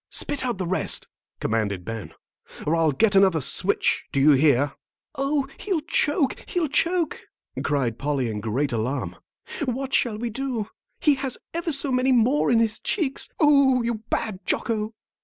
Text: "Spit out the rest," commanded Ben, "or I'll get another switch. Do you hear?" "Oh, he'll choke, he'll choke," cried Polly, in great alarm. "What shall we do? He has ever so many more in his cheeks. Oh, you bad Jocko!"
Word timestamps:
"Spit 0.09 0.43
out 0.43 0.57
the 0.57 0.65
rest," 0.65 1.07
commanded 1.39 1.85
Ben, 1.85 2.11
"or 2.65 2.75
I'll 2.75 2.91
get 2.91 3.15
another 3.15 3.39
switch. 3.39 4.05
Do 4.11 4.19
you 4.19 4.31
hear?" 4.31 4.71
"Oh, 5.13 5.47
he'll 5.59 5.81
choke, 5.81 6.43
he'll 6.49 6.69
choke," 6.69 7.21
cried 7.63 7.99
Polly, 7.99 8.27
in 8.27 8.39
great 8.41 8.71
alarm. 8.73 9.17
"What 9.65 9.93
shall 9.93 10.17
we 10.17 10.31
do? 10.31 10.69
He 10.99 11.13
has 11.21 11.37
ever 11.53 11.71
so 11.71 11.91
many 11.91 12.11
more 12.13 12.49
in 12.49 12.57
his 12.59 12.79
cheeks. 12.79 13.29
Oh, 13.39 13.83
you 13.83 14.01
bad 14.09 14.39
Jocko!" 14.43 14.95